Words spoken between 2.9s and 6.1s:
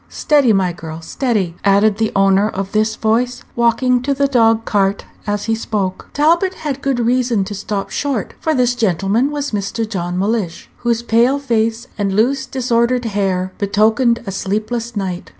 voice, walking to the dog cart as he spoke.